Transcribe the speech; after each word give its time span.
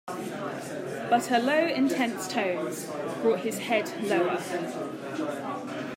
But 1.11 1.27
her 1.27 1.37
low, 1.37 1.59
intense 1.67 2.27
tones 2.27 2.85
brought 3.21 3.41
his 3.41 3.59
head 3.59 3.87
lower. 4.05 4.39